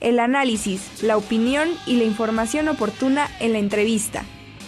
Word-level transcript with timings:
el 0.00 0.18
análisis, 0.18 1.02
la 1.02 1.16
opinión 1.16 1.68
y 1.86 1.96
la 1.96 2.04
información 2.04 2.68
oportuna 2.68 3.28
en 3.40 3.52
la 3.52 3.58
entrevista. 3.58 4.24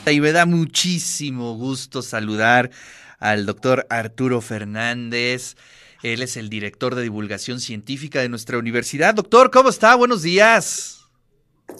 Y 0.07 0.21
me 0.21 0.33
da 0.33 0.47
muchísimo 0.47 1.55
gusto 1.57 2.03
saludar 2.03 2.71
al 3.19 3.47
doctor 3.47 3.87
Arturo 3.89 4.41
Fernández. 4.41 5.57
Él 6.03 6.23
es 6.23 6.37
el 6.37 6.49
director 6.49 6.95
de 6.95 7.03
divulgación 7.03 7.61
científica 7.61 8.21
de 8.21 8.29
nuestra 8.29 8.59
universidad. 8.59 9.15
Doctor, 9.15 9.51
¿cómo 9.51 9.69
está? 9.69 9.95
Buenos 9.95 10.23
días. 10.23 11.07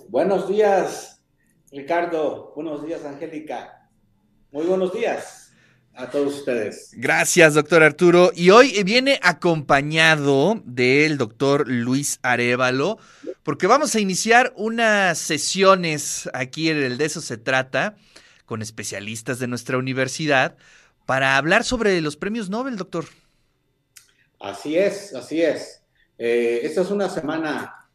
Buenos 0.09 0.49
días, 0.49 1.21
Ricardo. 1.73 2.53
Buenos 2.55 2.87
días, 2.87 3.05
Angélica. 3.05 3.89
Muy 4.53 4.67
buenos 4.67 4.93
días 4.93 5.43
a 5.95 6.09
todos 6.09 6.35
ustedes. 6.35 6.91
Gracias, 6.97 7.55
doctor 7.55 7.83
Arturo. 7.83 8.31
Y 8.35 8.51
hoy 8.51 8.83
viene 8.85 9.19
acompañado 9.23 10.61
del 10.65 11.19
doctor 11.19 11.69
Luis 11.69 12.19
Arevalo, 12.23 12.99
porque 13.43 13.67
vamos 13.67 13.95
a 13.95 14.01
iniciar 14.01 14.53
unas 14.57 15.19
sesiones 15.19 16.29
aquí 16.33 16.69
en 16.71 16.79
el 16.79 16.99
De 16.99 17.05
eso 17.05 17.21
se 17.21 17.37
trata, 17.37 17.97
con 18.47 18.63
especialistas 18.63 19.39
de 19.39 19.49
nuestra 19.49 19.79
universidad, 19.79 20.57
para 21.07 21.37
hablar 21.37 21.65
sobre 21.65 22.01
los 22.01 22.17
premios 22.17 22.51
Nobel, 22.51 22.77
doctor. 22.77 23.07
Así 24.39 24.77
es, 24.77 25.15
así 25.15 25.43
es. 25.43 25.83
Eh, 26.19 26.61
esta 26.63 26.83
es 26.83 26.91
una 26.91 27.09
semana 27.09 27.89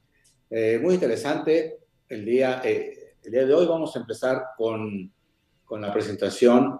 eh, 0.50 0.80
muy 0.82 0.96
interesante. 0.96 1.78
El 2.09 2.26
día, 2.26 2.62
eh, 2.64 3.16
el 3.23 3.32
día 3.32 3.45
de 3.45 3.54
hoy 3.54 3.66
vamos 3.66 3.95
a 3.95 4.00
empezar 4.00 4.44
con, 4.58 5.12
con 5.66 5.82
la 5.82 5.94
presentación 5.94 6.80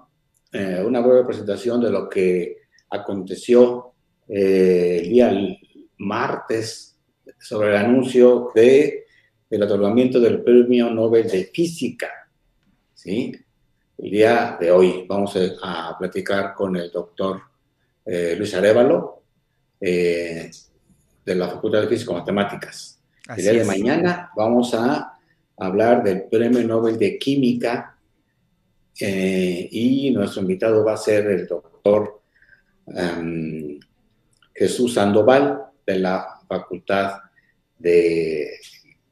eh, 0.52 0.82
una 0.86 1.02
breve 1.02 1.26
presentación 1.26 1.82
de 1.82 1.92
lo 1.92 2.08
que 2.08 2.58
aconteció 2.90 3.94
eh, 4.30 5.02
el 5.04 5.10
día 5.10 5.32
martes 5.98 6.97
sobre 7.40 7.70
el 7.70 7.78
anuncio 7.78 8.52
de 8.54 9.06
el 9.50 9.64
otorgamiento 9.64 10.20
del 10.20 10.42
Premio 10.42 10.90
Nobel 10.90 11.28
de 11.28 11.46
Física. 11.46 12.30
¿sí? 12.94 13.34
El 13.98 14.12
día 14.12 14.58
de 14.60 14.72
hoy 14.72 15.06
vamos 15.08 15.38
a, 15.64 15.96
platicar 15.98 16.54
con 16.54 16.76
el 16.76 16.92
doctor 16.92 17.42
eh, 18.06 18.36
Luis 18.38 18.54
Arevalo 18.54 19.24
de 19.80 20.52
la 21.36 21.48
Facultad 21.48 21.82
de 21.82 21.88
Física 21.88 22.12
y 22.12 22.16
Matemáticas. 22.16 23.00
el 23.30 23.36
día 23.36 23.54
de 23.54 23.64
mañana 23.66 24.32
vamos 24.36 24.74
a 24.74 25.14
hablar 25.58 26.04
del 26.04 26.24
Premio 26.24 26.64
Nobel 26.64 26.98
de 26.98 27.18
Química 27.18 27.98
eh, 29.00 29.68
y 29.72 30.12
nuestro 30.12 30.42
invitado 30.42 30.84
va 30.84 30.94
a 30.94 30.98
ser 30.98 31.28
el 31.28 31.48
doctor 31.48 32.22
em, 32.88 33.80
Jesús 34.54 34.96
Sandoval 34.96 35.66
de 35.86 36.00
la 36.00 36.40
Facultad 36.48 37.27
de, 37.80 38.52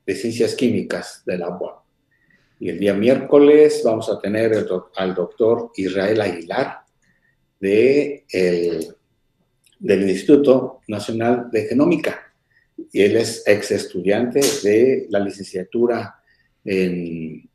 Ciencias 0.08 0.56
Químicas 0.56 1.24
de 1.26 1.38
la. 1.38 1.58
Y 2.60 2.70
el 2.70 2.80
día 2.80 2.94
miércoles 2.94 3.82
vamos 3.84 4.10
a 4.10 4.20
tener 4.20 4.66
al 4.96 5.16
doctor 5.16 5.72
Israel 5.76 6.22
Aguilar 6.22 6.82
de 7.60 8.26
del 9.80 10.10
Instituto 10.10 10.82
Nacional 10.88 11.50
de 11.52 11.66
Genómica. 11.66 12.34
Y 12.92 13.02
él 13.02 13.18
es 13.18 13.44
ex 13.46 13.72
estudiante 13.72 14.42
de 14.64 15.08
la 15.10 15.20
licenciatura 15.20 16.22
en 16.64 17.50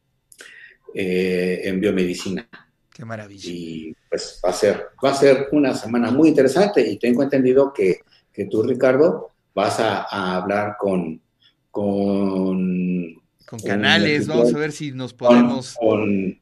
eh, 0.93 1.61
en 1.65 1.81
biomedicina. 1.81 2.49
Qué 2.93 3.05
maravilla. 3.05 3.49
Y 3.49 3.95
pues 4.09 4.41
va 4.45 4.51
a 4.51 4.53
ser, 4.53 4.89
va 5.03 5.11
a 5.11 5.15
ser 5.15 5.49
una 5.53 5.73
semana 5.75 6.11
muy 6.11 6.29
interesante 6.29 6.81
y 6.81 6.99
tengo 6.99 7.23
entendido 7.23 7.73
que, 7.73 8.01
que 8.33 8.47
tú, 8.47 8.65
Ricardo, 8.65 9.30
vas 9.55 9.81
a, 9.81 10.37
hablar 10.37 10.77
con, 10.79 11.21
con, 11.71 13.15
con 13.47 13.61
Canales, 13.61 14.27
vamos 14.27 14.55
a 14.55 14.59
ver 14.59 14.73
si 14.73 14.93
nos 14.93 15.15
podemos... 15.15 15.75
Con, 15.75 16.41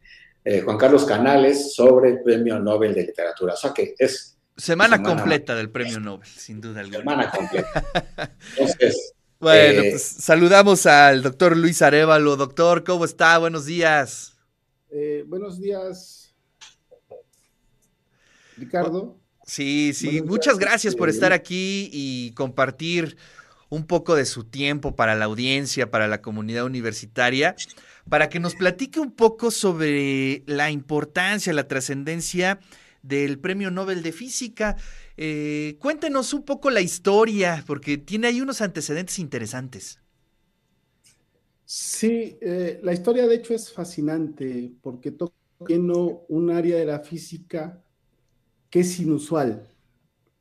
eh, 0.50 0.62
Juan 0.62 0.78
Carlos 0.78 1.04
Canales 1.04 1.74
sobre 1.74 2.08
el 2.10 2.22
Premio 2.22 2.58
Nobel 2.58 2.94
de 2.94 3.02
Literatura. 3.02 3.52
O 3.52 3.56
sea 3.56 3.74
que 3.74 3.94
es... 3.98 4.38
Semana, 4.56 5.02
completa 5.02 5.54
del 5.54 5.70
Premio 5.70 6.00
Nobel, 6.00 6.26
sin 6.26 6.58
duda 6.60 6.80
alguna. 6.80 7.00
Semana 7.00 7.30
completa. 7.30 7.84
Entonces... 8.56 9.14
Bueno, 9.40 9.82
eh, 9.82 9.90
pues 9.90 10.02
saludamos 10.02 10.86
al 10.86 11.22
doctor 11.22 11.56
Luis 11.56 11.80
Arevalo. 11.82 12.36
Doctor, 12.36 12.82
¿cómo 12.82 13.04
está? 13.04 13.38
Buenos 13.38 13.66
días. 13.66 14.36
Eh, 14.90 15.22
buenos 15.26 15.60
días, 15.60 16.34
Ricardo. 18.56 19.16
Sí, 19.48 19.92
sí, 19.94 20.20
muchas 20.20 20.58
gracias 20.58 20.94
por 20.94 21.08
estar 21.08 21.32
aquí 21.32 21.88
y 21.90 22.32
compartir 22.32 23.16
un 23.70 23.86
poco 23.86 24.14
de 24.14 24.26
su 24.26 24.44
tiempo 24.44 24.94
para 24.94 25.14
la 25.14 25.24
audiencia, 25.24 25.90
para 25.90 26.06
la 26.06 26.20
comunidad 26.20 26.66
universitaria, 26.66 27.56
para 28.10 28.28
que 28.28 28.40
nos 28.40 28.54
platique 28.54 29.00
un 29.00 29.10
poco 29.10 29.50
sobre 29.50 30.42
la 30.46 30.70
importancia, 30.70 31.54
la 31.54 31.66
trascendencia 31.66 32.60
del 33.02 33.38
Premio 33.38 33.70
Nobel 33.70 34.02
de 34.02 34.12
Física. 34.12 34.76
Eh, 35.16 35.76
cuéntenos 35.80 36.34
un 36.34 36.42
poco 36.42 36.68
la 36.68 36.82
historia, 36.82 37.64
porque 37.66 37.96
tiene 37.96 38.26
ahí 38.26 38.42
unos 38.42 38.60
antecedentes 38.60 39.18
interesantes. 39.18 39.98
Sí, 41.64 42.36
eh, 42.42 42.80
la 42.82 42.92
historia 42.92 43.26
de 43.26 43.36
hecho 43.36 43.54
es 43.54 43.72
fascinante 43.72 44.72
porque 44.82 45.10
toca 45.10 45.34
un 45.58 46.50
área 46.50 46.76
de 46.76 46.84
la 46.84 47.00
física 47.00 47.82
que 48.70 48.80
es 48.80 48.98
inusual, 49.00 49.66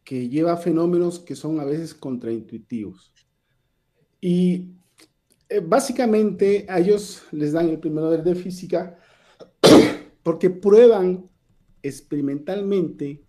que 0.03 0.29
lleva 0.29 0.57
fenómenos 0.57 1.19
que 1.19 1.35
son 1.35 1.59
a 1.59 1.65
veces 1.65 1.93
contraintuitivos. 1.93 3.13
Y 4.21 4.71
eh, 5.49 5.59
básicamente 5.59 6.65
a 6.69 6.79
ellos 6.79 7.23
les 7.31 7.53
dan 7.53 7.69
el 7.69 7.79
primer 7.79 8.03
Nobel 8.03 8.23
de 8.23 8.35
física 8.35 8.97
porque 10.23 10.49
prueban 10.49 11.29
experimentalmente 11.81 13.23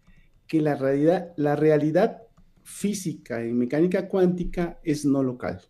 que 0.46 0.60
la 0.60 0.74
realidad, 0.74 1.32
la 1.36 1.54
realidad 1.54 2.22
física 2.62 3.42
en 3.42 3.56
mecánica 3.56 4.08
cuántica 4.08 4.80
es 4.82 5.04
no 5.04 5.22
local 5.22 5.60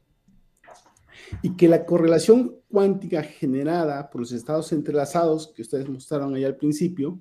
y 1.43 1.57
que 1.57 1.69
la 1.69 1.85
correlación 1.85 2.57
cuántica 2.69 3.23
generada 3.23 4.09
por 4.11 4.23
los 4.23 4.33
estados 4.33 4.73
entrelazados 4.73 5.53
que 5.55 5.63
ustedes 5.63 5.89
mostraron 5.89 6.35
ahí 6.35 6.45
al 6.45 6.57
principio 6.57 7.21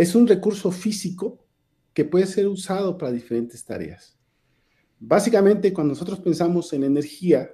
es 0.00 0.14
un 0.14 0.26
recurso 0.26 0.70
físico 0.70 1.44
que 1.92 2.04
puede 2.04 2.26
ser 2.26 2.46
usado 2.46 2.96
para 2.96 3.12
diferentes 3.12 3.64
tareas. 3.64 4.16
Básicamente, 4.98 5.72
cuando 5.72 5.94
nosotros 5.94 6.20
pensamos 6.20 6.72
en 6.72 6.84
energía, 6.84 7.50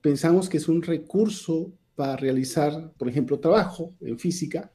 pensamos 0.00 0.48
que 0.48 0.58
es 0.58 0.68
un 0.68 0.82
recurso 0.82 1.72
para 1.94 2.16
realizar, 2.16 2.92
por 2.98 3.08
ejemplo, 3.08 3.40
trabajo 3.40 3.94
en 4.00 4.18
física. 4.18 4.72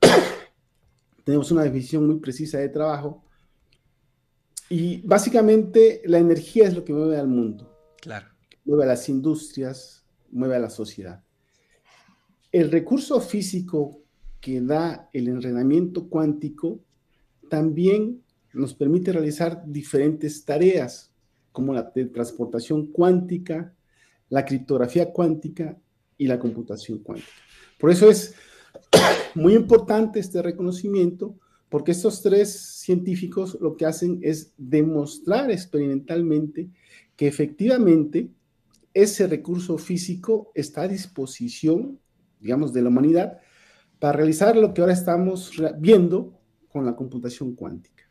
Tenemos 1.24 1.50
una 1.50 1.62
definición 1.62 2.06
muy 2.06 2.18
precisa 2.18 2.58
de 2.58 2.68
trabajo. 2.68 3.24
Y 4.68 5.02
básicamente 5.02 6.02
la 6.06 6.18
energía 6.18 6.66
es 6.66 6.74
lo 6.74 6.84
que 6.84 6.92
mueve 6.92 7.18
al 7.18 7.28
mundo. 7.28 7.76
Claro 8.00 8.30
mueve 8.64 8.84
a 8.84 8.88
las 8.88 9.08
industrias, 9.08 10.04
mueve 10.30 10.56
a 10.56 10.60
la 10.60 10.70
sociedad. 10.70 11.24
El 12.52 12.70
recurso 12.70 13.20
físico 13.20 14.02
que 14.40 14.60
da 14.60 15.08
el 15.12 15.28
entrenamiento 15.28 16.08
cuántico 16.08 16.80
también 17.48 18.22
nos 18.52 18.74
permite 18.74 19.12
realizar 19.12 19.62
diferentes 19.66 20.44
tareas, 20.44 21.12
como 21.52 21.74
la 21.74 21.92
transportación 21.92 22.86
cuántica, 22.86 23.74
la 24.28 24.44
criptografía 24.44 25.12
cuántica 25.12 25.76
y 26.16 26.26
la 26.26 26.38
computación 26.38 26.98
cuántica. 26.98 27.30
Por 27.78 27.90
eso 27.90 28.08
es 28.08 28.34
muy 29.34 29.54
importante 29.54 30.20
este 30.20 30.42
reconocimiento, 30.42 31.38
porque 31.68 31.92
estos 31.92 32.22
tres 32.22 32.52
científicos 32.80 33.58
lo 33.60 33.76
que 33.76 33.86
hacen 33.86 34.20
es 34.22 34.52
demostrar 34.56 35.50
experimentalmente 35.50 36.70
que 37.16 37.28
efectivamente 37.28 38.30
ese 38.92 39.26
recurso 39.26 39.78
físico 39.78 40.50
está 40.54 40.82
a 40.82 40.88
disposición, 40.88 41.98
digamos, 42.40 42.72
de 42.72 42.82
la 42.82 42.88
humanidad 42.88 43.40
para 44.00 44.14
realizar 44.14 44.56
lo 44.56 44.74
que 44.74 44.80
ahora 44.80 44.94
estamos 44.94 45.52
viendo 45.78 46.40
con 46.68 46.84
la 46.84 46.96
computación 46.96 47.54
cuántica. 47.54 48.10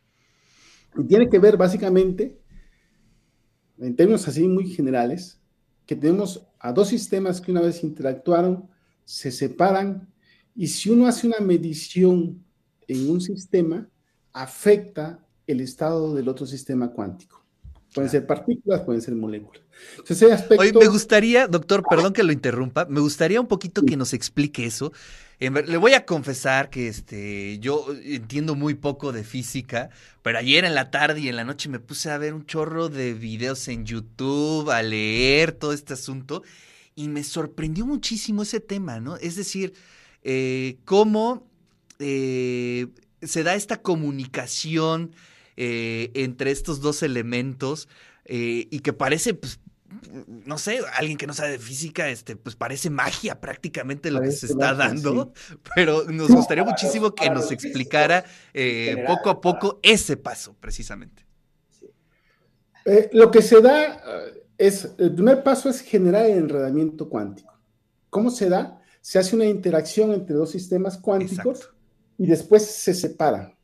Y 0.96 1.04
tiene 1.04 1.28
que 1.28 1.38
ver 1.38 1.56
básicamente, 1.56 2.40
en 3.78 3.96
términos 3.96 4.26
así 4.28 4.46
muy 4.48 4.68
generales, 4.68 5.42
que 5.84 5.96
tenemos 5.96 6.46
a 6.58 6.72
dos 6.72 6.88
sistemas 6.88 7.40
que 7.40 7.50
una 7.50 7.60
vez 7.60 7.82
interactuaron, 7.82 8.68
se 9.04 9.32
separan, 9.32 10.08
y 10.54 10.68
si 10.68 10.90
uno 10.90 11.06
hace 11.06 11.26
una 11.26 11.40
medición 11.40 12.44
en 12.86 13.10
un 13.10 13.20
sistema, 13.20 13.88
afecta 14.32 15.26
el 15.46 15.60
estado 15.60 16.14
del 16.14 16.28
otro 16.28 16.46
sistema 16.46 16.92
cuántico. 16.92 17.39
Pueden 17.94 18.10
ser 18.10 18.26
partículas, 18.26 18.82
pueden 18.82 19.02
ser 19.02 19.14
moléculas. 19.14 19.62
Entonces, 19.98 20.30
aspecto... 20.30 20.62
Oye, 20.62 20.72
me 20.72 20.86
gustaría, 20.86 21.48
doctor, 21.48 21.82
perdón 21.88 22.12
que 22.12 22.22
lo 22.22 22.32
interrumpa, 22.32 22.86
me 22.86 23.00
gustaría 23.00 23.40
un 23.40 23.48
poquito 23.48 23.82
que 23.82 23.96
nos 23.96 24.12
explique 24.12 24.64
eso. 24.64 24.92
Le 25.40 25.76
voy 25.78 25.94
a 25.94 26.04
confesar 26.04 26.68
que 26.68 26.86
este, 26.86 27.58
yo 27.60 27.86
entiendo 28.04 28.54
muy 28.54 28.74
poco 28.74 29.10
de 29.10 29.24
física, 29.24 29.88
pero 30.22 30.38
ayer 30.38 30.66
en 30.66 30.74
la 30.74 30.90
tarde 30.90 31.20
y 31.20 31.28
en 31.28 31.36
la 31.36 31.44
noche 31.44 31.70
me 31.70 31.80
puse 31.80 32.10
a 32.10 32.18
ver 32.18 32.34
un 32.34 32.44
chorro 32.44 32.90
de 32.90 33.14
videos 33.14 33.66
en 33.68 33.86
YouTube, 33.86 34.70
a 34.70 34.82
leer 34.82 35.52
todo 35.52 35.72
este 35.72 35.94
asunto, 35.94 36.42
y 36.94 37.08
me 37.08 37.24
sorprendió 37.24 37.86
muchísimo 37.86 38.42
ese 38.42 38.60
tema, 38.60 39.00
¿no? 39.00 39.16
Es 39.16 39.34
decir, 39.34 39.72
eh, 40.22 40.76
cómo 40.84 41.46
eh, 41.98 42.88
se 43.22 43.42
da 43.42 43.54
esta 43.54 43.80
comunicación 43.80 45.12
eh, 45.56 46.10
entre 46.14 46.50
estos 46.50 46.80
dos 46.80 47.02
elementos 47.02 47.88
y 48.32 48.78
que 48.80 48.92
parece 48.92 49.34
pues, 49.34 49.58
no 50.44 50.56
sé, 50.58 50.80
alguien 50.96 51.18
que 51.18 51.26
no 51.26 51.32
sabe 51.32 51.52
de 51.52 51.58
física, 51.58 52.08
este, 52.08 52.36
pues 52.36 52.54
parece 52.54 52.90
magia 52.90 53.40
prácticamente 53.40 54.10
lo 54.10 54.20
que 54.20 54.30
se 54.30 54.46
está 54.46 54.74
dando, 54.74 55.32
pero 55.74 56.04
nos 56.04 56.30
gustaría 56.30 56.64
muchísimo 56.64 57.14
que 57.14 57.28
nos 57.30 57.50
explicara 57.50 58.24
eh, 58.54 59.04
poco 59.06 59.30
a 59.30 59.40
poco 59.40 59.80
ese 59.82 60.16
paso, 60.16 60.54
precisamente. 60.60 61.26
Eh, 62.84 63.10
lo 63.12 63.30
que 63.30 63.42
se 63.42 63.60
da 63.60 63.94
eh, 63.94 64.44
es, 64.58 64.88
el 64.98 65.14
primer 65.14 65.42
paso 65.42 65.68
es 65.68 65.80
generar 65.80 66.26
el 66.26 66.38
enredamiento 66.38 67.08
cuántico. 67.08 67.52
¿Cómo 68.10 68.30
se 68.30 68.48
da? 68.48 68.80
Se 69.00 69.18
hace 69.18 69.34
una 69.34 69.46
interacción 69.46 70.12
entre 70.12 70.36
dos 70.36 70.50
sistemas 70.50 70.98
cuánticos 70.98 71.70
y 72.16 72.26
después 72.26 72.64
se 72.64 72.94
separan. 72.94 73.54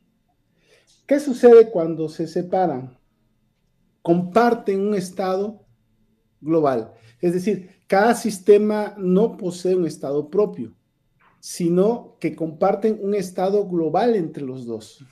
¿Qué 1.07 1.21
sucede 1.21 1.71
cuando 1.71 2.09
se 2.09 2.27
separan? 2.27 2.97
Comparten 4.01 4.81
un 4.81 4.93
estado 4.93 5.65
global. 6.41 6.93
Es 7.21 7.33
decir, 7.33 7.69
cada 7.87 8.13
sistema 8.13 8.93
no 8.97 9.37
posee 9.37 9.75
un 9.75 9.87
estado 9.87 10.29
propio, 10.29 10.75
sino 11.39 12.17
que 12.19 12.35
comparten 12.35 12.99
un 13.01 13.15
estado 13.15 13.67
global 13.67 14.15
entre 14.15 14.43
los 14.43 14.65
dos. 14.65 15.05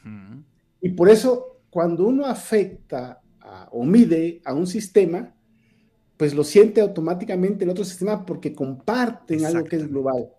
Y 0.82 0.90
por 0.90 1.10
eso, 1.10 1.62
cuando 1.70 2.06
uno 2.06 2.26
afecta 2.26 3.22
o 3.72 3.86
mide 3.86 4.42
a 4.44 4.54
un 4.54 4.68
sistema, 4.68 5.34
pues 6.18 6.34
lo 6.34 6.44
siente 6.44 6.82
automáticamente 6.82 7.64
el 7.64 7.70
otro 7.70 7.86
sistema 7.86 8.26
porque 8.26 8.54
comparten 8.54 9.46
algo 9.46 9.64
que 9.64 9.78
es 9.78 9.88
global. 9.88 10.30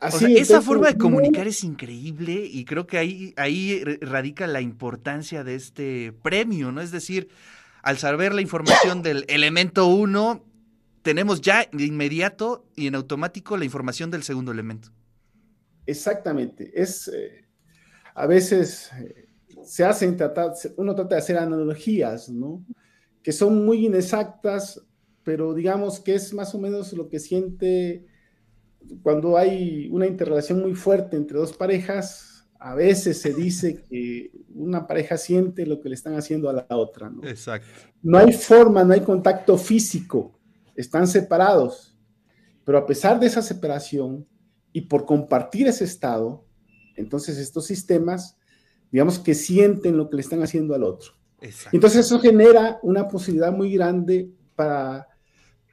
Así, 0.00 0.36
esa 0.36 0.60
forma 0.60 0.88
de 0.88 0.98
comunicar 0.98 1.46
es 1.46 1.64
increíble 1.64 2.44
y 2.44 2.64
creo 2.64 2.86
que 2.86 2.98
ahí, 2.98 3.32
ahí 3.36 3.82
radica 4.02 4.46
la 4.46 4.60
importancia 4.60 5.42
de 5.42 5.54
este 5.54 6.12
premio, 6.22 6.70
¿no? 6.70 6.82
Es 6.82 6.90
decir, 6.90 7.28
al 7.82 7.96
saber 7.96 8.34
la 8.34 8.42
información 8.42 9.02
del 9.02 9.24
elemento 9.28 9.86
1, 9.86 10.44
tenemos 11.02 11.40
ya 11.40 11.66
de 11.72 11.84
inmediato 11.84 12.66
y 12.76 12.88
en 12.88 12.94
automático 12.94 13.56
la 13.56 13.64
información 13.64 14.10
del 14.10 14.22
segundo 14.22 14.52
elemento. 14.52 14.90
Exactamente. 15.86 16.70
Es 16.74 17.08
eh, 17.08 17.46
a 18.16 18.26
veces 18.26 18.90
eh, 18.98 19.28
se 19.64 19.84
hacen 19.84 20.16
tratar, 20.16 20.52
uno 20.76 20.94
trata 20.94 21.14
de 21.14 21.20
hacer 21.20 21.38
analogías, 21.38 22.28
¿no? 22.28 22.64
Que 23.22 23.30
son 23.30 23.64
muy 23.64 23.86
inexactas, 23.86 24.80
pero 25.22 25.54
digamos 25.54 26.00
que 26.00 26.14
es 26.14 26.32
más 26.32 26.54
o 26.54 26.58
menos 26.58 26.92
lo 26.92 27.08
que 27.08 27.20
siente 27.20 28.06
cuando 29.02 29.36
hay 29.36 29.88
una 29.90 30.06
interrelación 30.06 30.60
muy 30.60 30.74
fuerte 30.74 31.16
entre 31.16 31.38
dos 31.38 31.52
parejas, 31.52 32.46
a 32.58 32.74
veces 32.74 33.20
se 33.20 33.32
dice 33.32 33.82
que 33.82 34.30
una 34.54 34.86
pareja 34.86 35.16
siente 35.16 35.66
lo 35.66 35.80
que 35.80 35.88
le 35.88 35.94
están 35.94 36.14
haciendo 36.14 36.48
a 36.48 36.52
la 36.52 36.66
otra. 36.70 37.10
¿no? 37.10 37.26
Exacto. 37.26 37.68
No 38.02 38.18
hay 38.18 38.32
forma, 38.32 38.84
no 38.84 38.92
hay 38.92 39.00
contacto 39.00 39.56
físico, 39.58 40.38
están 40.74 41.06
separados. 41.06 41.96
Pero 42.64 42.78
a 42.78 42.86
pesar 42.86 43.20
de 43.20 43.26
esa 43.26 43.42
separación 43.42 44.26
y 44.72 44.82
por 44.82 45.04
compartir 45.04 45.68
ese 45.68 45.84
estado, 45.84 46.44
entonces 46.96 47.38
estos 47.38 47.66
sistemas, 47.66 48.36
digamos 48.90 49.18
que 49.18 49.34
sienten 49.34 49.96
lo 49.96 50.08
que 50.10 50.16
le 50.16 50.22
están 50.22 50.42
haciendo 50.42 50.74
al 50.74 50.82
otro. 50.82 51.12
Exacto. 51.40 51.76
Entonces 51.76 52.06
eso 52.06 52.18
genera 52.18 52.78
una 52.82 53.06
posibilidad 53.08 53.52
muy 53.52 53.72
grande 53.72 54.30
para 54.56 55.06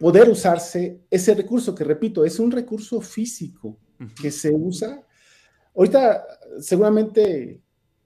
poder 0.04 0.30
usarse 0.30 1.02
ese 1.10 1.34
recurso, 1.34 1.74
que 1.74 1.84
repito, 1.84 2.26
es 2.26 2.40
un 2.40 2.52
recurso 2.52 3.00
físico 3.00 3.78
que 4.22 4.32
se 4.32 4.52
usa 4.52 5.04
Ahorita 5.76 6.24
seguramente 6.60 7.62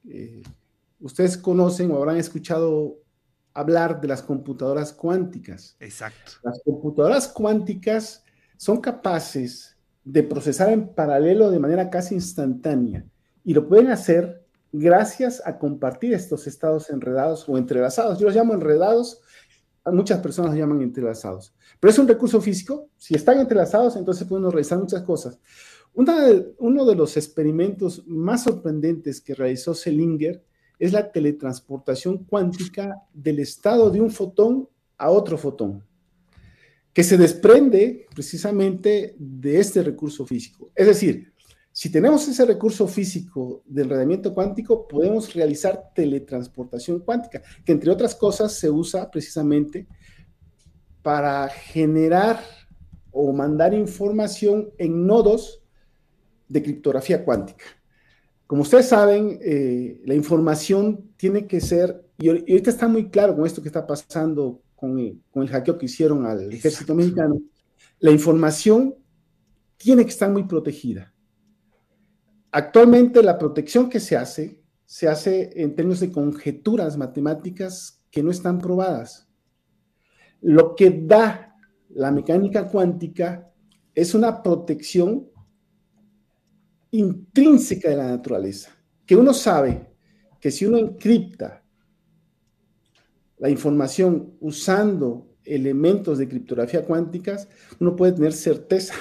eh, 0.07 0.43
ustedes 0.99 1.37
conocen 1.37 1.91
o 1.91 1.97
habrán 1.97 2.17
escuchado 2.17 2.99
hablar 3.53 3.99
de 3.99 4.07
las 4.07 4.21
computadoras 4.21 4.93
cuánticas. 4.93 5.75
Exacto. 5.79 6.33
Las 6.43 6.61
computadoras 6.63 7.27
cuánticas 7.27 8.23
son 8.55 8.79
capaces 8.79 9.75
de 10.03 10.23
procesar 10.23 10.69
en 10.71 10.93
paralelo 10.93 11.51
de 11.51 11.59
manera 11.59 11.89
casi 11.89 12.15
instantánea 12.15 13.05
y 13.43 13.53
lo 13.53 13.67
pueden 13.67 13.89
hacer 13.89 14.45
gracias 14.71 15.41
a 15.45 15.57
compartir 15.57 16.13
estos 16.13 16.47
estados 16.47 16.89
enredados 16.89 17.47
o 17.49 17.57
entrelazados. 17.57 18.19
Yo 18.19 18.27
los 18.27 18.35
llamo 18.35 18.53
enredados, 18.53 19.21
muchas 19.91 20.19
personas 20.19 20.51
los 20.51 20.59
llaman 20.59 20.81
entrelazados. 20.81 21.53
Pero 21.79 21.91
es 21.91 21.99
un 21.99 22.07
recurso 22.07 22.41
físico. 22.41 22.89
Si 22.97 23.15
están 23.15 23.39
entrelazados, 23.39 23.95
entonces 23.95 24.27
podemos 24.27 24.53
realizar 24.53 24.79
muchas 24.79 25.03
cosas 25.03 25.39
uno 26.59 26.85
de 26.85 26.95
los 26.95 27.17
experimentos 27.17 28.03
más 28.05 28.43
sorprendentes 28.43 29.19
que 29.19 29.33
realizó 29.33 29.73
Selinger 29.73 30.43
es 30.77 30.93
la 30.93 31.11
teletransportación 31.11 32.19
cuántica 32.25 33.01
del 33.13 33.39
estado 33.39 33.89
de 33.89 33.99
un 33.99 34.11
fotón 34.11 34.69
a 34.97 35.09
otro 35.09 35.39
fotón, 35.39 35.83
que 36.93 37.03
se 37.03 37.17
desprende 37.17 38.05
precisamente 38.13 39.15
de 39.17 39.59
este 39.59 39.81
recurso 39.81 40.25
físico. 40.25 40.69
Es 40.75 40.85
decir, 40.85 41.33
si 41.77 41.91
tenemos 41.91 42.27
ese 42.27 42.43
recurso 42.43 42.87
físico 42.87 43.61
del 43.67 43.85
enredamiento 43.85 44.33
cuántico, 44.33 44.87
podemos 44.87 45.31
realizar 45.35 45.91
teletransportación 45.93 47.01
cuántica, 47.01 47.43
que 47.63 47.71
entre 47.71 47.91
otras 47.91 48.15
cosas 48.15 48.53
se 48.53 48.67
usa 48.67 49.11
precisamente 49.11 49.85
para 51.03 51.47
generar 51.49 52.39
o 53.11 53.31
mandar 53.31 53.75
información 53.75 54.71
en 54.79 55.05
nodos 55.05 55.61
de 56.49 56.63
criptografía 56.63 57.23
cuántica. 57.23 57.65
Como 58.47 58.63
ustedes 58.63 58.87
saben, 58.87 59.37
eh, 59.43 60.01
la 60.03 60.15
información 60.15 61.11
tiene 61.15 61.45
que 61.45 61.61
ser, 61.61 62.03
y 62.17 62.29
ahorita 62.29 62.71
está 62.71 62.87
muy 62.87 63.11
claro 63.11 63.35
con 63.35 63.45
esto 63.45 63.61
que 63.61 63.69
está 63.69 63.85
pasando 63.85 64.63
con 64.75 64.97
el, 64.97 65.21
con 65.29 65.43
el 65.43 65.49
hackeo 65.49 65.77
que 65.77 65.85
hicieron 65.85 66.25
al 66.25 66.51
ejército 66.51 66.95
mexicano, 66.95 67.39
la 67.99 68.09
información 68.09 68.95
tiene 69.77 70.05
que 70.05 70.09
estar 70.09 70.31
muy 70.31 70.45
protegida. 70.45 71.13
Actualmente 72.57 73.21
la 73.21 73.37
protección 73.37 73.87
que 73.87 73.99
se 73.99 74.17
hace, 74.17 74.63
se 74.83 75.07
hace 75.07 75.61
en 75.61 75.75
términos 75.75 75.99
de 75.99 76.11
conjeturas 76.11 76.97
matemáticas 76.97 78.03
que 78.09 78.23
no 78.23 78.31
están 78.31 78.57
probadas. 78.57 79.29
Lo 80.41 80.73
que 80.75 80.89
da 80.89 81.55
la 81.89 82.09
mecánica 82.09 82.67
cuántica 82.67 83.53
es 83.93 84.15
una 84.15 84.41
protección 84.41 85.29
intrínseca 86.89 87.91
de 87.91 87.97
la 87.97 88.07
naturaleza, 88.07 88.71
que 89.05 89.15
uno 89.15 89.35
sabe 89.35 89.91
que 90.41 90.49
si 90.49 90.65
uno 90.65 90.79
encripta 90.79 91.63
la 93.37 93.51
información 93.51 94.33
usando 94.39 95.35
elementos 95.43 96.17
de 96.17 96.27
criptografía 96.27 96.83
cuánticas, 96.83 97.49
uno 97.79 97.95
puede 97.95 98.13
tener 98.13 98.33
certeza 98.33 98.95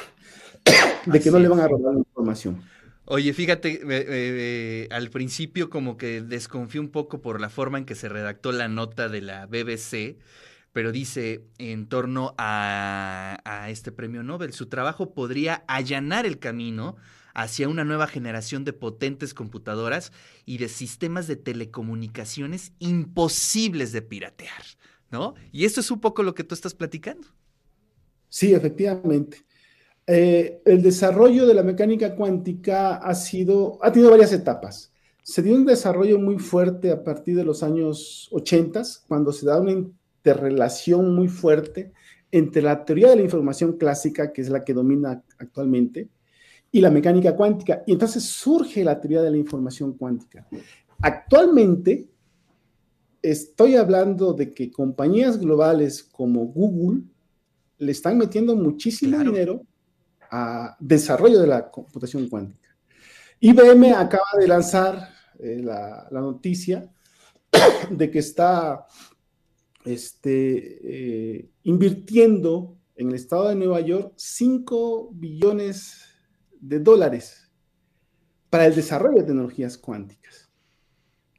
de 1.07 1.21
que 1.21 1.31
no 1.31 1.39
le 1.39 1.49
van 1.49 1.61
a 1.61 1.69
robar 1.69 1.95
la 1.95 2.01
información. 2.01 2.76
Oye, 3.09 3.33
fíjate, 3.33 4.89
al 4.91 5.11
principio 5.11 5.71
como 5.71 5.97
que 5.97 6.23
desconfío 6.23 6.81
un 6.81 6.89
poco 6.89 7.21
por 7.21 7.41
la 7.41 7.49
forma 7.49 7.79
en 7.79 7.85
que 7.85 7.95
se 7.95 8.09
redactó 8.09 8.51
la 8.51 8.67
nota 8.67 9.09
de 9.09 9.21
la 9.21 9.47
BBC, 9.47 10.19
pero 10.73 10.91
dice 10.91 11.45
en 11.59 11.89
torno 11.89 12.35
a, 12.37 13.39
a 13.45 13.71
este 13.71 13.93
premio 13.93 14.25
Nobel, 14.25 14.53
su 14.53 14.67
trabajo 14.67 15.15
podría 15.15 15.63
allanar 15.69 16.27
el 16.27 16.41
camino 16.41 16.97
hacia 17.33 17.69
una 17.69 17.85
nueva 17.85 18.09
generación 18.09 18.65
de 18.65 18.73
potentes 18.73 19.35
computadoras 19.35 20.11
y 20.45 20.59
de 20.59 20.69
sistemas 20.69 21.29
de 21.29 21.37
telecomunicaciones 21.37 22.73
imposibles 22.81 23.93
de 23.93 24.03
piratear, 24.03 24.63
¿no? 25.13 25.35
Y 25.53 25.65
esto 25.65 25.79
es 25.81 25.93
un 25.93 26.01
poco 26.01 26.25
lo 26.25 26.35
que 26.35 26.43
tú 26.43 26.55
estás 26.57 26.75
platicando. 26.75 27.29
Sí, 28.29 28.53
efectivamente. 28.53 29.47
Eh, 30.09 30.63
el 30.65 30.83
desarrollo 30.83 31.47
de 31.47 31.55
la 31.55 31.65
mecánica 31.65 32.15
cuántica 32.15 32.97
ha 32.97 33.15
sido, 33.15 33.79
ha 33.83 33.91
tenido 33.91 34.11
varias 34.11 34.33
etapas. 34.33 34.93
Se 35.23 35.43
dio 35.43 35.57
un 35.57 35.67
desarrollo 35.67 36.19
muy 36.21 36.39
fuerte 36.39 36.93
a 36.93 37.03
partir 37.03 37.37
de 37.37 37.45
los 37.45 37.65
años 37.65 38.29
80, 38.31 38.83
cuando 39.09 39.33
se 39.33 39.47
da 39.47 39.61
una 39.61 39.73
interrelación 39.73 41.13
muy 41.15 41.27
fuerte 41.27 41.93
entre 42.31 42.63
la 42.63 42.85
teoría 42.85 43.11
de 43.11 43.17
la 43.17 43.23
información 43.23 43.77
clásica, 43.77 44.33
que 44.33 44.43
es 44.43 44.49
la 44.49 44.65
que 44.65 44.75
domina 44.75 45.25
actualmente, 45.39 46.09
y 46.71 46.81
la 46.81 46.91
mecánica 46.91 47.35
cuántica. 47.35 47.83
Y 47.87 47.93
entonces 47.93 48.23
surge 48.23 48.85
la 48.85 49.01
teoría 49.01 49.23
de 49.23 49.31
la 49.33 49.37
información 49.39 49.95
cuántica. 49.95 50.47
Actualmente, 51.01 52.09
estoy 53.23 53.75
hablando 53.75 54.33
de 54.35 54.55
que 54.55 54.71
compañías 54.71 55.41
globales 55.41 56.05
como 56.05 56.47
Google 56.47 57.03
le 57.79 57.93
están 57.93 58.19
metiendo 58.19 58.55
muchísimo 58.55 59.19
dinero 59.19 59.63
a 60.31 60.77
desarrollo 60.81 61.41
de 61.41 61.47
la 61.47 61.71
computación 61.71 62.29
cuántica. 62.29 62.77
IBM 63.41 63.93
acaba 63.95 64.25
de 64.39 64.49
lanzar 64.49 65.09
eh, 65.39 65.61
la, 65.63 66.09
noticia 66.11 66.91
de 67.91 68.11
que 68.11 68.19
está 68.19 68.87
este, 69.85 71.39
eh, 71.39 71.51
invirtiendo 71.65 72.77
en 72.97 73.09
el 73.09 73.15
estado 73.15 73.49
de 73.49 73.55
Nueva 73.55 73.81
York 73.81 74.15
5 74.17 75.11
billones 75.13 76.03
de 76.59 76.81
dólares 76.81 77.51
para 78.49 78.67
el 78.67 78.75
desarrollo 78.75 79.21
de 79.21 79.27
tecnologías 79.27 79.77
cuánticas. 79.77 80.49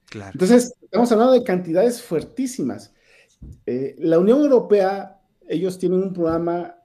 Claro. 0.06 0.32
Entonces, 0.34 0.74
estamos 0.82 1.12
hablando 1.12 1.34
de 1.34 1.44
cantidades 1.44 2.02
fuertísimas. 2.02 2.94
Eh, 3.66 3.96
la 4.00 4.20
Unión 4.20 4.40
Europea, 4.40 5.20
ellos 5.48 5.78
tienen 5.80 6.04
un 6.04 6.14
programa 6.14 6.77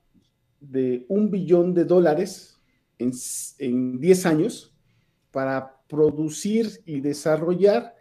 de 0.62 1.04
un 1.08 1.30
billón 1.30 1.74
de 1.74 1.84
dólares 1.84 2.60
en, 2.98 3.12
en 3.58 4.00
10 4.00 4.26
años 4.26 4.74
para 5.30 5.82
producir 5.88 6.80
y 6.86 7.00
desarrollar 7.00 7.94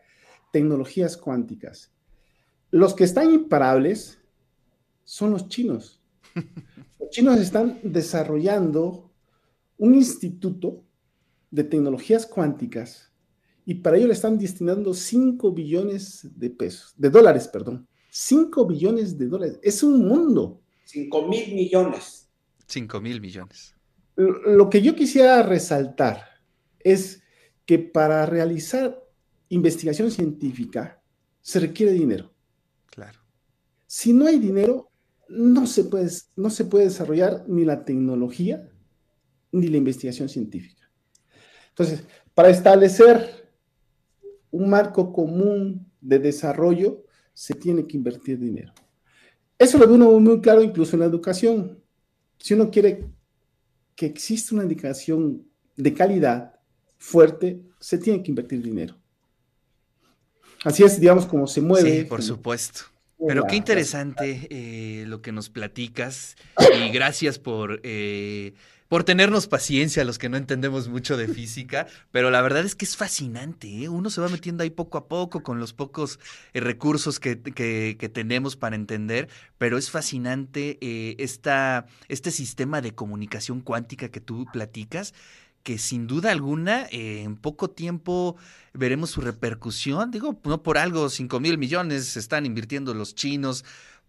tecnologías 0.51 1.17
cuánticas. 1.17 1.91
Los 2.69 2.93
que 2.93 3.03
están 3.03 3.33
imparables 3.33 4.19
son 5.03 5.31
los 5.31 5.47
chinos. 5.49 5.99
Los 6.99 7.09
chinos 7.09 7.39
están 7.39 7.79
desarrollando 7.83 9.11
un 9.77 9.95
instituto 9.95 10.83
de 11.49 11.63
tecnologías 11.63 12.25
cuánticas 12.25 13.11
y 13.65 13.75
para 13.75 13.97
ello 13.97 14.07
le 14.07 14.13
están 14.13 14.37
destinando 14.37 14.93
5 14.93 15.51
billones 15.51 16.27
de 16.35 16.49
pesos, 16.49 16.93
de 16.97 17.09
dólares, 17.09 17.47
perdón. 17.47 17.87
5 18.09 18.65
billones 18.65 19.17
de 19.17 19.27
dólares. 19.27 19.59
Es 19.61 19.83
un 19.83 20.07
mundo. 20.07 20.61
5 20.85 21.27
mil 21.27 21.55
millones. 21.55 22.20
5 22.71 23.01
mil 23.01 23.21
millones. 23.21 23.75
Lo 24.15 24.69
que 24.69 24.81
yo 24.81 24.95
quisiera 24.95 25.41
resaltar 25.43 26.23
es 26.79 27.21
que 27.65 27.79
para 27.79 28.25
realizar 28.25 29.01
investigación 29.49 30.11
científica 30.11 31.01
se 31.41 31.59
requiere 31.59 31.91
dinero. 31.91 32.33
Claro. 32.89 33.19
Si 33.87 34.13
no 34.13 34.27
hay 34.27 34.39
dinero, 34.39 34.91
no 35.27 35.65
se 35.65 35.85
puede, 35.85 36.09
no 36.35 36.49
se 36.49 36.65
puede 36.65 36.85
desarrollar 36.85 37.45
ni 37.47 37.65
la 37.65 37.83
tecnología 37.83 38.69
ni 39.51 39.67
la 39.67 39.77
investigación 39.77 40.29
científica. 40.29 40.89
Entonces, 41.69 42.03
para 42.33 42.49
establecer 42.49 43.49
un 44.49 44.69
marco 44.69 45.11
común 45.11 45.91
de 45.99 46.19
desarrollo, 46.19 47.05
se 47.33 47.53
tiene 47.53 47.85
que 47.87 47.97
invertir 47.97 48.39
dinero. 48.39 48.73
Eso 49.57 49.77
lo 49.77 49.87
ve 49.87 49.93
uno 49.93 50.19
muy 50.19 50.41
claro 50.41 50.61
incluso 50.61 50.95
en 50.95 51.01
la 51.01 51.05
educación. 51.05 51.81
Si 52.41 52.55
uno 52.55 52.71
quiere 52.71 53.05
que 53.95 54.07
exista 54.07 54.55
una 54.55 54.63
educación 54.63 55.47
de 55.75 55.93
calidad 55.93 56.55
fuerte, 56.97 57.61
se 57.79 57.99
tiene 57.99 58.23
que 58.23 58.31
invertir 58.31 58.61
dinero. 58.63 58.95
Así 60.63 60.83
es, 60.83 60.99
digamos, 60.99 61.25
como 61.25 61.45
se 61.45 61.61
mueve. 61.61 61.99
Sí, 61.99 62.05
por 62.05 62.23
supuesto. 62.23 62.81
Pero 63.27 63.45
qué 63.45 63.55
interesante 63.55 64.47
eh, 64.49 65.05
lo 65.05 65.21
que 65.21 65.31
nos 65.31 65.49
platicas 65.49 66.35
y 66.83 66.89
gracias 66.89 67.37
por, 67.37 67.79
eh, 67.83 68.53
por 68.91 69.05
tenernos 69.05 69.47
paciencia 69.47 70.03
los 70.03 70.19
que 70.19 70.27
no 70.27 70.35
entendemos 70.35 70.89
mucho 70.89 71.15
de 71.15 71.29
física, 71.29 71.87
pero 72.11 72.29
la 72.29 72.41
verdad 72.41 72.65
es 72.65 72.75
que 72.75 72.83
es 72.83 72.97
fascinante, 72.97 73.83
¿eh? 73.83 73.87
uno 73.87 74.09
se 74.09 74.19
va 74.19 74.27
metiendo 74.27 74.63
ahí 74.63 74.69
poco 74.69 74.97
a 74.97 75.07
poco 75.07 75.43
con 75.43 75.61
los 75.61 75.71
pocos 75.71 76.19
recursos 76.53 77.17
que, 77.21 77.37
tenemos 78.13 78.57
para 78.57 78.75
entender, 78.75 79.29
pero 79.57 79.77
es 79.77 79.89
fascinante 79.89 80.77
esta, 81.23 81.85
este 82.09 82.31
sistema 82.31 82.81
de 82.81 82.93
comunicación 82.93 83.61
cuántica 83.61 84.09
que 84.09 84.19
tú 84.19 84.45
platicas 84.51 85.13
que 85.63 85.77
sin 85.77 86.05
duda 86.07 86.31
alguna 86.31 86.87
eh, 86.91 87.21
en 87.21 87.37
poco 87.37 87.69
tiempo 87.69 88.35
veremos 88.73 89.11
su 89.11 89.21
repercusión. 89.21 90.09
Digo, 90.09 90.37
no 90.43 90.63
por 90.63 90.79
algo 90.79 91.07
5 91.07 91.39
mil 91.39 91.57
millones 91.59 92.17
están 92.17 92.45
invirtiendo 92.45 92.93
los 92.93 93.15
chinos 93.15 93.63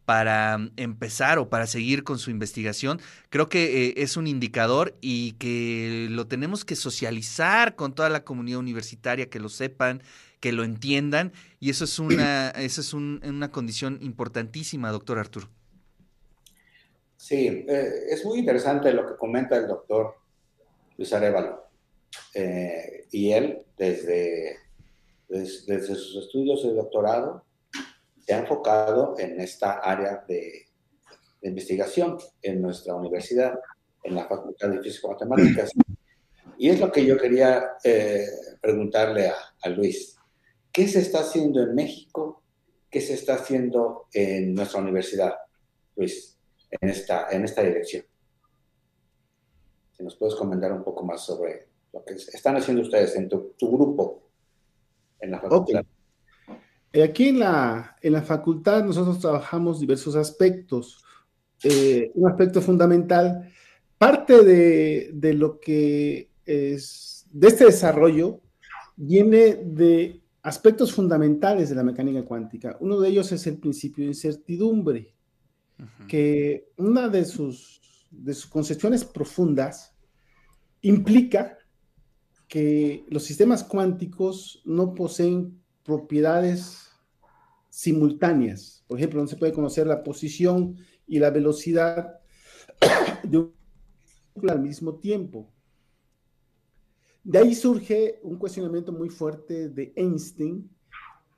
para 0.05 0.59
mm, 0.59 0.73
empezar 0.77 1.39
o 1.39 1.49
para 1.49 1.67
seguir 1.67 2.05
con 2.05 2.19
su 2.19 2.31
investigación. 2.31 3.01
Creo 3.31 3.49
que 3.49 3.89
eh, 3.89 3.95
es 3.99 4.17
un 4.17 4.27
indicador 4.27 4.97
y 5.01 5.33
que 5.33 6.09
lo 6.11 6.27
tenemos 6.27 6.65
que 6.65 6.77
socializar 6.77 7.77
con 7.77 7.95
toda 7.95 8.09
la 8.09 8.25
comunidad 8.25 8.59
universitaria, 8.59 9.31
que 9.31 9.41
lo 9.41 9.49
sepan, 9.49 10.03
que 10.41 10.53
lo 10.53 10.65
entiendan. 10.65 11.33
Y 11.61 11.71
eso 11.71 11.85
es 11.85 11.99
una, 11.99 12.51
eso 12.57 12.81
es 12.81 12.93
una 12.95 13.51
condición 13.51 13.99
importantísima, 14.03 14.91
doctor 14.91 15.19
Arturo. 15.19 15.49
Sí, 17.17 17.47
eh, 17.69 17.91
es 18.11 18.25
muy 18.25 18.41
interesante 18.41 18.93
lo 18.93 19.07
que 19.07 19.17
comenta 19.17 19.57
el 19.57 19.69
doctor 19.69 20.17
Luis 20.99 21.13
Arevalo. 21.13 21.63
Eh, 22.35 23.07
y 23.13 23.31
él, 23.31 23.63
desde, 23.79 24.57
desde, 25.29 25.95
sus 25.95 26.17
estudios 26.25 26.65
de 26.65 26.75
doctorado, 26.75 27.45
se 28.25 28.35
ha 28.35 28.39
enfocado 28.39 29.15
en 29.19 29.41
esta 29.41 29.79
área 29.79 30.25
de, 30.27 30.67
investigación 31.45 32.19
en 32.41 32.63
nuestra 32.63 32.95
universidad, 32.95 33.59
en 34.05 34.15
la 34.15 34.29
Facultad 34.29 34.69
de 34.69 34.81
Físico 34.81 35.11
Matemáticas. 35.11 35.73
Y 36.57 36.69
es 36.69 36.79
lo 36.79 36.93
que 36.93 37.05
yo 37.05 37.19
quería 37.19 37.73
eh, 37.83 38.25
preguntarle 38.61 39.27
a, 39.29 39.35
a 39.61 39.69
Luis. 39.69 40.17
¿Qué 40.71 40.87
se 40.87 41.01
está 41.01 41.21
haciendo 41.21 41.61
en 41.61 41.75
México? 41.75 42.45
¿Qué 42.89 43.01
se 43.01 43.15
está 43.15 43.35
haciendo 43.35 44.07
en 44.13 44.55
nuestra 44.55 44.81
universidad, 44.81 45.35
Luis, 45.97 46.39
en 46.71 46.91
esta, 46.91 47.29
en 47.31 47.45
esta 47.45 47.63
dirección? 47.63 48.05
nos 50.03 50.17
puedes 50.17 50.35
comentar 50.35 50.73
un 50.73 50.83
poco 50.83 51.05
más 51.05 51.25
sobre 51.25 51.69
lo 51.93 52.05
que 52.05 52.15
están 52.15 52.57
haciendo 52.57 52.83
ustedes 52.83 53.15
en 53.17 53.29
tu, 53.29 53.55
grupo 53.61 54.23
en 55.21 55.31
la 55.31 55.41
facultad. 55.41 55.85
Aquí 57.01 57.29
en 57.29 57.39
la, 57.39 57.97
en 58.03 58.13
la 58.13 58.23
facultad 58.23 58.85
nosotros 58.85 59.19
trabajamos 59.21 59.81
diversos 59.81 60.15
aspectos. 60.17 61.03
Eh, 61.63 62.11
un 62.15 62.29
aspecto 62.29 62.61
fundamental, 62.61 63.49
parte 63.97 64.45
de, 64.45 65.11
de 65.15 65.33
lo 65.33 65.61
que 65.61 66.31
es, 66.45 67.27
de 67.31 67.49
este 67.49 67.67
desarrollo 67.67 68.41
viene 68.97 69.55
de 69.65 70.21
aspectos 70.43 70.93
fundamentales 70.93 71.71
de 71.71 71.77
la 71.77 71.85
mecánica 71.85 72.25
cuántica. 72.25 72.77
Uno 72.81 73.01
de 73.01 73.09
ellos 73.09 73.31
es 73.33 73.47
el 73.47 73.59
principio 73.59 74.05
de 74.05 74.09
incertidumbre, 74.09 75.15
que 76.09 76.69
una 76.77 77.09
de 77.09 77.25
sus, 77.25 77.81
de 78.11 78.35
sus 78.35 78.47
concepciones 78.47 79.05
profundas 79.05 79.97
implica 80.83 81.59
que 82.49 83.07
los 83.09 83.23
sistemas 83.23 83.65
cuánticos 83.65 84.63
no 84.65 84.95
poseen 84.95 85.62
propiedades 85.85 86.91
simultáneas. 87.69 88.85
Por 88.87 88.99
ejemplo, 88.99 89.21
no 89.21 89.27
se 89.27 89.37
puede 89.37 89.53
conocer 89.53 89.87
la 89.87 90.03
posición 90.03 90.77
y 91.07 91.19
la 91.19 91.31
velocidad 91.31 92.21
de 93.23 93.39
un 93.39 93.53
al 94.49 94.61
mismo 94.61 94.99
tiempo. 94.99 95.53
De 97.23 97.39
ahí 97.39 97.55
surge 97.55 98.19
un 98.23 98.37
cuestionamiento 98.37 98.93
muy 98.93 99.09
fuerte 99.09 99.69
de 99.69 99.93
Einstein, 99.95 100.69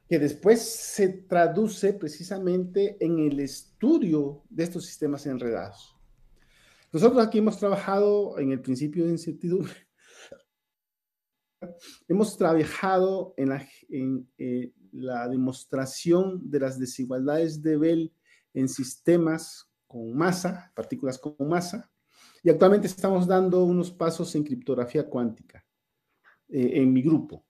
que 0.09 0.19
después 0.19 0.63
se 0.63 1.09
traduce 1.09 1.93
precisamente 1.93 2.97
en 3.01 3.19
el 3.19 3.41
estudio 3.41 4.43
de 4.49 4.65
estos 4.65 4.87
sistemas 4.87 5.27
enredados. 5.27 5.95
Nosotros 6.93 7.27
aquí 7.27 7.39
hemos 7.39 7.59
trabajado 7.59 8.39
en 8.39 8.53
el 8.53 8.61
principio 8.61 9.05
de 9.05 9.13
incertidumbre. 9.13 9.73
Hemos 12.09 12.37
trabajado 12.37 13.35
en 13.37 13.49
la, 13.51 13.67
en, 13.89 14.29
eh, 14.39 14.73
la 14.93 15.29
demostración 15.29 16.51
de 16.51 16.61
las 16.61 16.79
desigualdades 16.79 17.63
de 17.63 17.77
Bell 17.77 18.13
en 18.53 18.69
sistemas 18.69 19.69
con 19.87 20.15
masa, 20.17 20.73
partículas 20.75 21.19
con 21.19 21.37
masa, 21.49 21.91
y 22.43 22.51
actualmente 22.51 22.87
estamos 22.87 23.27
dando 23.27 23.65
unos 23.65 23.91
pasos 23.91 24.35
en 24.35 24.45
criptografía 24.45 25.09
cuántica 25.09 25.65
eh, 26.49 26.73
en 26.75 26.93
mi 26.93 27.03
grupo. 27.03 27.45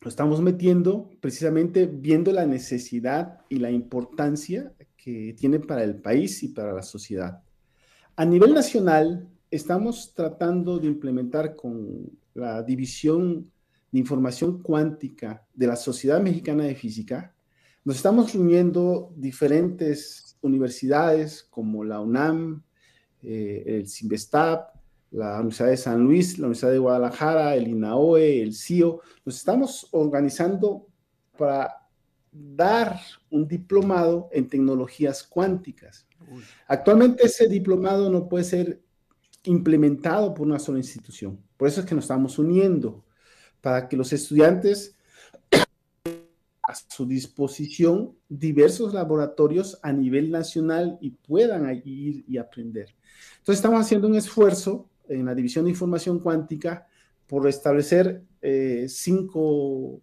Lo 0.00 0.08
estamos 0.08 0.42
metiendo 0.42 1.10
precisamente 1.20 1.86
viendo 1.86 2.30
la 2.32 2.44
necesidad 2.44 3.40
y 3.48 3.56
la 3.56 3.70
importancia 3.70 4.74
que 4.96 5.34
tiene 5.38 5.60
para 5.60 5.82
el 5.82 6.00
país 6.00 6.42
y 6.42 6.48
para 6.48 6.72
la 6.72 6.82
sociedad. 6.82 7.42
A 8.16 8.24
nivel 8.24 8.52
nacional, 8.52 9.28
estamos 9.50 10.12
tratando 10.14 10.78
de 10.78 10.88
implementar 10.88 11.56
con 11.56 12.10
la 12.34 12.62
División 12.62 13.50
de 13.90 13.98
Información 13.98 14.62
Cuántica 14.62 15.46
de 15.54 15.66
la 15.66 15.76
Sociedad 15.76 16.20
Mexicana 16.20 16.64
de 16.64 16.74
Física, 16.74 17.34
nos 17.84 17.96
estamos 17.96 18.32
reuniendo 18.32 19.12
diferentes 19.16 20.36
universidades 20.40 21.42
como 21.50 21.84
la 21.84 22.00
UNAM, 22.00 22.62
eh, 23.22 23.62
el 23.66 23.88
CIMBESTAP, 23.88 24.74
la 25.10 25.36
Universidad 25.36 25.68
de 25.68 25.76
San 25.76 26.02
Luis, 26.02 26.38
la 26.38 26.46
Universidad 26.46 26.72
de 26.72 26.78
Guadalajara, 26.78 27.54
el 27.54 27.68
INAOE, 27.68 28.42
el 28.42 28.54
CIO. 28.54 29.00
Nos 29.24 29.36
estamos 29.36 29.86
organizando 29.92 30.88
para 31.38 31.88
dar 32.32 32.98
un 33.30 33.46
diplomado 33.46 34.28
en 34.32 34.48
tecnologías 34.48 35.22
cuánticas. 35.22 36.06
Actualmente 36.66 37.24
ese 37.24 37.48
diplomado 37.48 38.10
no 38.10 38.28
puede 38.28 38.44
ser 38.44 38.82
implementado 39.44 40.34
por 40.34 40.46
una 40.46 40.58
sola 40.58 40.78
institución. 40.78 41.38
Por 41.64 41.70
eso 41.70 41.80
es 41.80 41.86
que 41.86 41.94
nos 41.94 42.04
estamos 42.04 42.38
uniendo 42.38 43.06
para 43.62 43.88
que 43.88 43.96
los 43.96 44.12
estudiantes 44.12 44.98
a 46.62 46.74
su 46.74 47.06
disposición 47.06 48.14
diversos 48.28 48.92
laboratorios 48.92 49.78
a 49.82 49.90
nivel 49.90 50.30
nacional 50.30 50.98
y 51.00 51.12
puedan 51.12 51.74
ir 51.86 52.22
y 52.28 52.36
aprender. 52.36 52.94
Entonces 53.38 53.60
estamos 53.60 53.80
haciendo 53.80 54.08
un 54.08 54.14
esfuerzo 54.14 54.90
en 55.08 55.24
la 55.24 55.34
División 55.34 55.64
de 55.64 55.70
Información 55.70 56.18
Cuántica 56.18 56.86
por 57.26 57.48
establecer 57.48 58.22
eh, 58.42 58.84
cinco, 58.86 60.02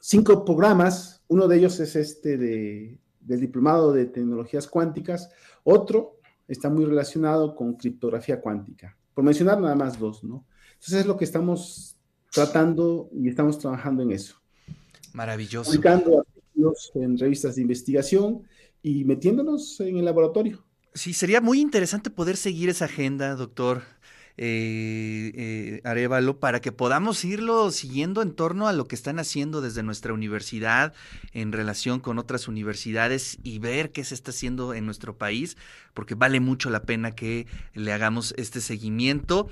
cinco 0.00 0.44
programas. 0.44 1.22
Uno 1.28 1.46
de 1.46 1.56
ellos 1.56 1.78
es 1.78 1.94
este 1.94 2.36
de, 2.36 2.98
del 3.20 3.40
Diplomado 3.40 3.92
de 3.92 4.06
Tecnologías 4.06 4.66
Cuánticas. 4.66 5.30
Otro 5.62 6.16
está 6.48 6.68
muy 6.68 6.84
relacionado 6.84 7.54
con 7.54 7.74
criptografía 7.74 8.40
cuántica. 8.40 8.96
Por 9.14 9.24
mencionar 9.24 9.60
nada 9.60 9.74
más 9.74 9.98
dos, 9.98 10.24
¿no? 10.24 10.46
Entonces 10.74 11.00
es 11.00 11.06
lo 11.06 11.16
que 11.16 11.24
estamos 11.24 11.96
tratando 12.30 13.10
y 13.12 13.28
estamos 13.28 13.58
trabajando 13.58 14.02
en 14.02 14.12
eso. 14.12 14.36
Maravilloso. 15.12 15.70
Publicando 15.70 16.20
artículos 16.20 16.90
en 16.94 17.18
revistas 17.18 17.56
de 17.56 17.62
investigación 17.62 18.42
y 18.82 19.04
metiéndonos 19.04 19.80
en 19.80 19.98
el 19.98 20.04
laboratorio. 20.04 20.64
Sí, 20.94 21.12
sería 21.12 21.40
muy 21.40 21.60
interesante 21.60 22.10
poder 22.10 22.36
seguir 22.36 22.68
esa 22.68 22.86
agenda, 22.86 23.34
doctor. 23.34 23.82
Eh, 24.44 25.30
eh, 25.36 25.80
Arevalo, 25.84 26.40
para 26.40 26.60
que 26.60 26.72
podamos 26.72 27.24
irlo 27.24 27.70
siguiendo 27.70 28.22
en 28.22 28.32
torno 28.32 28.66
a 28.66 28.72
lo 28.72 28.88
que 28.88 28.96
están 28.96 29.20
haciendo 29.20 29.60
desde 29.60 29.84
nuestra 29.84 30.12
universidad 30.12 30.94
en 31.32 31.52
relación 31.52 32.00
con 32.00 32.18
otras 32.18 32.48
universidades 32.48 33.38
y 33.44 33.60
ver 33.60 33.92
qué 33.92 34.02
se 34.02 34.16
está 34.16 34.32
haciendo 34.32 34.74
en 34.74 34.84
nuestro 34.84 35.16
país, 35.16 35.56
porque 35.94 36.16
vale 36.16 36.40
mucho 36.40 36.70
la 36.70 36.82
pena 36.82 37.12
que 37.12 37.46
le 37.74 37.92
hagamos 37.92 38.34
este 38.36 38.60
seguimiento. 38.60 39.48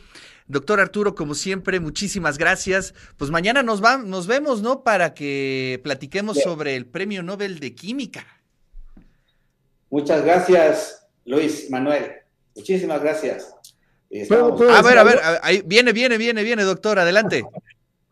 Doctor 0.49 0.81
Arturo, 0.81 1.15
como 1.15 1.37
siempre, 1.37 1.79
muchísimas 1.79 2.37
gracias. 2.37 2.93
Pues 3.17 3.31
mañana 3.31 3.63
nos, 3.63 3.85
va, 3.85 3.97
nos 3.99 4.27
vemos, 4.27 4.61
¿no? 4.61 4.83
Para 4.83 5.15
que 5.15 5.81
platiquemos 5.85 6.41
sobre 6.41 6.75
el 6.75 6.87
Premio 6.87 7.23
Nobel 7.23 7.61
de 7.61 7.77
Química. 7.77 8.27
Muchas 9.89 10.25
gracias, 10.25 11.07
Luis 11.25 11.71
Manuel. 11.71 12.11
Muchísimas 12.57 13.01
gracias 13.01 13.55
a 14.11 14.83
ver, 14.83 14.99
a 14.99 15.05
ver, 15.05 15.19
ahí 15.43 15.63
viene, 15.65 15.93
viene, 15.93 16.19
viene, 16.19 16.43
viene, 16.43 16.63
doctor, 16.65 16.99
adelante. 16.99 17.45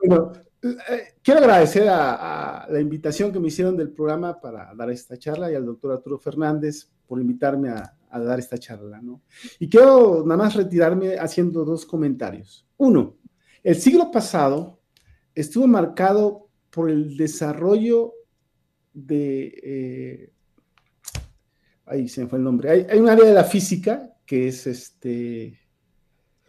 Bueno, 0.01 0.33
eh, 0.63 1.15
quiero 1.23 1.41
agradecer 1.41 1.89
a, 1.89 2.69
la 2.71 2.81
invitación 2.81 3.33
que 3.33 3.41
me 3.41 3.49
hicieron 3.49 3.77
del 3.77 3.91
programa 3.91 4.41
para 4.41 4.73
dar 4.77 4.91
esta 4.91 5.17
charla 5.17 5.51
y 5.51 5.57
al 5.57 5.67
doctor 5.67 5.91
Arturo 5.91 6.19
Fernández 6.19 6.89
por 7.05 7.21
invitarme 7.21 7.71
a, 7.71 7.95
dar 8.13 8.39
esta 8.39 8.57
charla, 8.59 9.03
¿no? 9.03 9.23
Y 9.59 9.69
quiero 9.69 10.23
nada 10.25 10.45
más 10.45 10.55
retirarme 10.55 11.19
haciendo 11.19 11.65
dos 11.65 11.85
comentarios. 11.85 12.65
Uno, 12.77 13.17
el 13.65 13.75
siglo 13.75 14.11
pasado 14.13 14.81
estuvo 15.35 15.67
marcado 15.67 16.49
por 16.71 16.91
el 16.91 17.17
desarrollo 17.17 18.15
de... 18.95 19.61
Eh, 19.63 20.33
ahí 21.87 22.09
se 22.09 22.23
me 22.23 22.29
fue 22.29 22.39
el 22.39 22.45
nombre. 22.45 22.71
Hay, 22.71 22.87
hay 22.89 22.99
un 23.01 23.09
área 23.09 23.27
de 23.27 23.35
la 23.35 23.45
física 23.45 24.15
que 24.25 24.49
es 24.49 24.67
este 24.67 25.59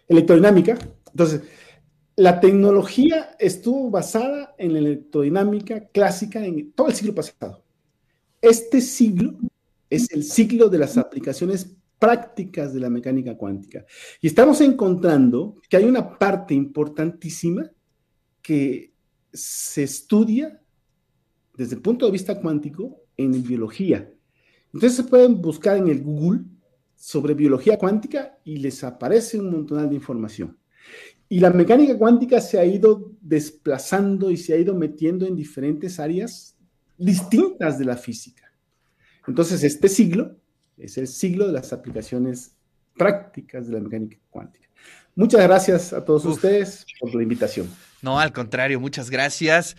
electrodinámica. 0.09 0.77
Entonces, 1.11 1.43
la 2.15 2.41
tecnología 2.41 3.37
estuvo 3.39 3.89
basada 3.89 4.53
en 4.57 4.73
la 4.73 4.79
electrodinámica 4.79 5.87
clásica 5.87 6.45
en 6.45 6.73
todo 6.73 6.89
el 6.89 6.93
siglo 6.95 7.15
pasado. 7.15 7.63
Este 8.41 8.81
siglo 8.81 9.37
es 9.89 10.11
el 10.11 10.23
siglo 10.23 10.67
de 10.67 10.79
las 10.79 10.97
aplicaciones 10.97 11.75
prácticas 11.97 12.73
de 12.73 12.79
la 12.79 12.89
mecánica 12.89 13.37
cuántica. 13.37 13.85
Y 14.21 14.27
estamos 14.27 14.59
encontrando 14.61 15.61
que 15.69 15.77
hay 15.77 15.85
una 15.85 16.17
parte 16.17 16.53
importantísima 16.53 17.69
que 18.41 18.93
se 19.31 19.83
estudia 19.83 20.61
desde 21.55 21.75
el 21.75 21.81
punto 21.81 22.05
de 22.05 22.11
vista 22.11 22.39
cuántico 22.39 23.01
en 23.17 23.43
biología. 23.43 24.09
Entonces 24.73 24.95
se 24.95 25.03
pueden 25.03 25.41
buscar 25.41 25.77
en 25.77 25.87
el 25.89 26.01
Google 26.01 26.41
sobre 27.00 27.34
biología 27.34 27.77
cuántica 27.77 28.38
y 28.44 28.58
les 28.58 28.84
aparece 28.84 29.39
un 29.39 29.50
montón 29.50 29.88
de 29.88 29.96
información. 29.96 30.58
Y 31.29 31.39
la 31.39 31.50
mecánica 31.50 31.98
cuántica 31.98 32.42
se 32.42 32.59
ha 32.59 32.66
ido 32.66 33.14
desplazando 33.22 34.29
y 34.29 34.35
se 34.35 34.53
ha 34.53 34.57
ido 34.57 34.75
metiendo 34.75 35.25
en 35.25 35.35
diferentes 35.35 35.98
áreas 36.00 36.57
distintas 36.98 37.79
de 37.79 37.85
la 37.85 37.96
física. 37.96 38.51
Entonces, 39.25 39.64
este 39.64 39.88
siglo 39.88 40.35
es 40.77 40.98
el 40.98 41.07
siglo 41.07 41.48
de 41.48 41.53
las 41.53 41.72
aplicaciones 41.72 42.55
prácticas 42.98 43.68
de 43.68 43.74
la 43.74 43.79
mecánica 43.79 44.18
cuántica. 44.29 44.68
Muchas 45.16 45.42
gracias 45.42 45.94
a 45.94 46.03
todos 46.03 46.25
ustedes 46.25 46.85
por 47.00 47.16
la 47.16 47.24
invitación. 47.24 47.70
No, 48.01 48.20
al 48.20 48.33
contrario, 48.33 48.79
muchas 48.79 49.09
gracias. 49.09 49.77